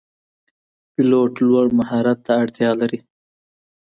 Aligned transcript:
پیلوټ 0.93 1.33
لوړ 1.49 1.67
مهارت 1.79 2.19
ته 2.25 2.31
اړتیا 2.41 2.71
لري. 2.81 2.99